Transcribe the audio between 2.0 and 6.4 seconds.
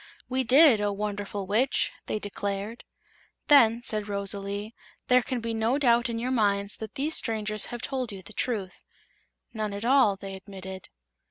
they declared. "Then," said Rosalie, "there can be no doubt in your